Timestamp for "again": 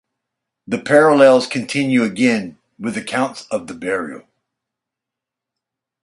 2.01-2.57